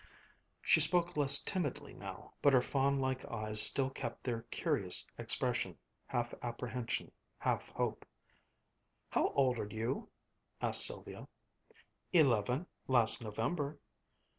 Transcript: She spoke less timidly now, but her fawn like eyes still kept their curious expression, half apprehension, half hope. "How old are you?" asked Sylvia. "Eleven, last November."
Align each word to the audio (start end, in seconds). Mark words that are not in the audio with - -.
She 0.63 0.79
spoke 0.79 1.15
less 1.15 1.37
timidly 1.43 1.93
now, 1.93 2.33
but 2.41 2.53
her 2.53 2.61
fawn 2.63 2.99
like 2.99 3.23
eyes 3.25 3.61
still 3.61 3.91
kept 3.91 4.23
their 4.23 4.41
curious 4.49 5.05
expression, 5.19 5.77
half 6.07 6.33
apprehension, 6.41 7.11
half 7.37 7.69
hope. 7.69 8.03
"How 9.11 9.27
old 9.35 9.59
are 9.59 9.69
you?" 9.71 10.09
asked 10.59 10.83
Sylvia. 10.87 11.27
"Eleven, 12.11 12.65
last 12.87 13.21
November." 13.21 13.77